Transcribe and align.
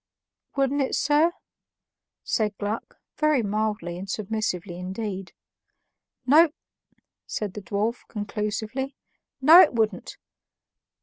"Wouldn't 0.55 0.81
it, 0.81 0.95
sir?" 0.95 1.31
said 2.23 2.57
Gluck 2.57 2.97
very 3.17 3.43
mildly 3.43 3.99
and 3.99 4.09
submissively 4.09 4.79
indeed. 4.79 5.31
"No," 6.25 6.49
said 7.27 7.53
the 7.53 7.61
dwarf, 7.61 8.07
conclusively, 8.07 8.95
"no, 9.41 9.61
it 9.61 9.75
wouldn't." 9.75 10.17